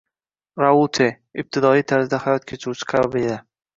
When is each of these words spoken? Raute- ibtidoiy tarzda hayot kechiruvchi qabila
Raute- 0.61 1.09
ibtidoiy 1.43 1.85
tarzda 1.93 2.21
hayot 2.25 2.49
kechiruvchi 2.53 2.89
qabila 2.95 3.37